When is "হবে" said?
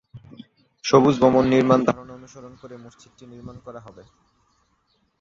3.85-4.03